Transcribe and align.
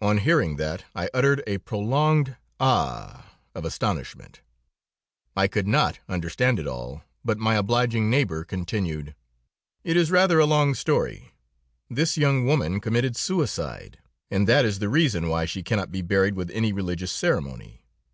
On 0.00 0.16
hearing 0.16 0.56
that 0.56 0.86
I 0.94 1.10
uttered 1.12 1.42
a 1.46 1.58
prolonged 1.58 2.36
A 2.58 3.16
h! 3.18 3.22
of 3.54 3.66
astonishment. 3.66 4.40
I 5.36 5.48
could 5.48 5.68
not 5.68 5.98
understand 6.08 6.58
it 6.58 6.62
at 6.62 6.66
all, 6.66 7.04
but 7.22 7.36
my 7.36 7.56
obliging 7.56 8.08
neighbor 8.08 8.42
continued: 8.44 9.14
"It 9.82 9.98
is 9.98 10.10
rather 10.10 10.38
a 10.38 10.46
long 10.46 10.72
story. 10.74 11.34
This 11.90 12.16
young 12.16 12.46
woman 12.46 12.80
committed 12.80 13.16
suicide, 13.16 13.98
and 14.30 14.48
that 14.48 14.64
is 14.64 14.78
the 14.78 14.88
reason 14.88 15.28
why 15.28 15.44
she 15.44 15.62
cannot 15.62 15.92
be 15.92 16.00
buried 16.00 16.36
with 16.36 16.48
any 16.52 16.72
religious 16.72 17.12
ceremony. 17.12 17.82